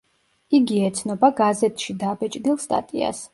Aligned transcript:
იგი 0.59 0.79
ეცნობა 0.87 1.29
გაზეთში 1.41 1.95
დაბეჭდილ 2.05 2.59
სტატიას. 2.65 3.23